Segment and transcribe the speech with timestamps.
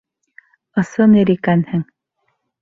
[0.83, 1.85] Ысын ир икәнһең!